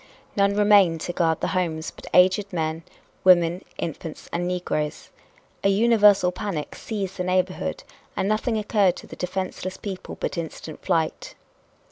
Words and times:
None 0.35 0.55
remained 0.55 0.99
to 1.01 1.13
guard 1.13 1.41
the 1.41 1.49
homes 1.49 1.91
but 1.91 2.07
aged 2.11 2.51
men, 2.51 2.81
women, 3.23 3.63
infants 3.77 4.27
and 4.33 4.47
negroes. 4.47 5.11
A 5.63 5.69
universal 5.69 6.31
panic 6.31 6.73
seized 6.73 7.17
the 7.17 7.23
neighborhood 7.23 7.83
and 8.17 8.27
nothing 8.27 8.57
occurred 8.57 8.95
to 8.95 9.05
the 9.05 9.15
defenseless 9.15 9.77
people 9.77 10.17
but 10.19 10.39
instant 10.39 10.83
flight. 10.83 11.35